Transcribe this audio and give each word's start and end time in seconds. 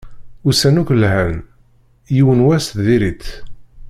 Ussan 0.49 0.79
akk 0.81 0.91
lhan, 1.01 1.35
yiwen 2.15 2.39
n 2.41 2.45
wass 2.45 2.67
dir-it. 2.85 3.25